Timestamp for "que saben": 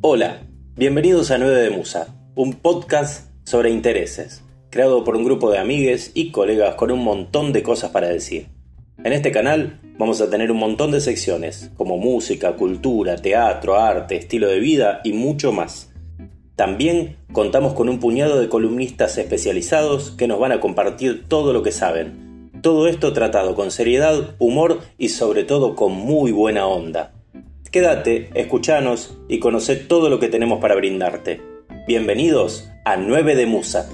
21.64-22.52